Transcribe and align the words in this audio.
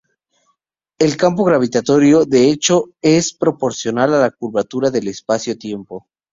El 0.97 1.15
campo 1.15 1.43
gravitatorio 1.43 2.25
de 2.25 2.49
hecho 2.49 2.89
es 3.03 3.35
proporcional 3.35 4.11
a 4.15 4.19
la 4.19 4.31
curvatura 4.31 4.89
del 4.89 5.07
espacio-tiempo. 5.09 6.07